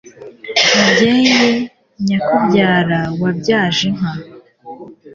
mubyeyi 0.75 1.53
nyakubyara 2.05 2.99
wabyaje 3.21 3.83
inka 3.89 4.11